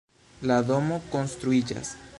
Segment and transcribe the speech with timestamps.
[0.51, 1.97] La domo konstruiĝas.